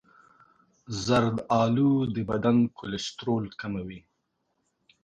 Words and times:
زردآلو 1.05 1.91
د 2.15 2.17
بدن 2.29 2.57
کلسترول 2.79 3.45
کموي. 3.61 3.99